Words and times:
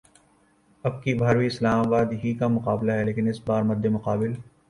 اب 0.85 1.03
کی 1.03 1.13
بار 1.13 1.35
بھی 1.35 1.47
اسلام 1.47 1.79
آباد 1.81 2.05
کا 2.05 2.17
ہی 2.23 2.33
مقابلہ 2.49 2.91
ہے 2.91 3.03
لیکن 3.05 3.27
اس 3.27 3.39
بار 3.45 3.63
مدمقابل 3.63 4.33